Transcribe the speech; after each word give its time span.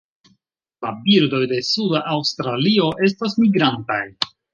La 0.85 0.93
birdoj 1.01 1.41
de 1.51 1.59
suda 1.67 2.01
Aŭstralio 2.13 2.87
estas 3.09 3.37
migrantaj. 3.45 4.01